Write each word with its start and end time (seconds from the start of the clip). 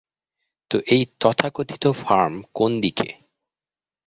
তো, 0.71 0.77
এই 0.87 1.03
তথাকথিত 1.19 1.83
ফার্ম 1.97 2.33
কোন 2.53 2.71
দিকে? 2.81 3.07